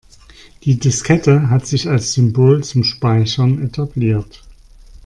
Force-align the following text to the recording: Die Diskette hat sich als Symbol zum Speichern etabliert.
Die 0.63 0.79
Diskette 0.79 1.51
hat 1.51 1.67
sich 1.67 1.87
als 1.87 2.13
Symbol 2.13 2.63
zum 2.63 2.83
Speichern 2.83 3.63
etabliert. 3.63 4.41